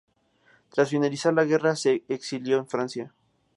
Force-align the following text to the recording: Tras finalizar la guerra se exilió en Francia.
Tras 0.71 0.89
finalizar 0.89 1.31
la 1.35 1.45
guerra 1.45 1.75
se 1.75 2.03
exilió 2.09 2.57
en 2.57 2.65
Francia. 2.65 3.13